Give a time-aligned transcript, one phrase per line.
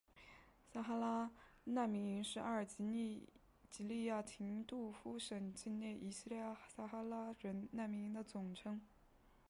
[0.73, 1.29] 撒哈拉
[1.65, 3.27] 难民营是阿尔及
[3.77, 8.81] 利亚廷杜夫省境内的一系列撒哈拉人难民营的总称。